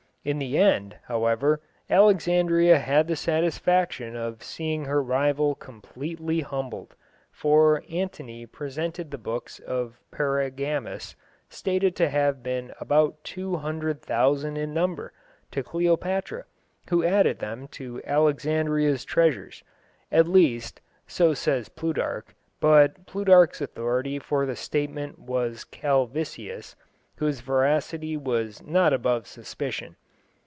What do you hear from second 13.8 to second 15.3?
thousand in number,